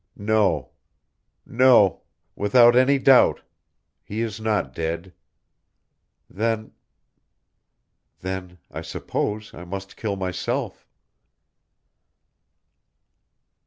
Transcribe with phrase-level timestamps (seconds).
[0.17, 0.71] No...
[1.45, 2.01] no...
[2.35, 3.41] without any doubt...
[4.03, 5.13] he is not dead.
[6.27, 6.71] Then...
[8.21, 8.57] then...
[8.71, 10.87] I suppose I must kill myself!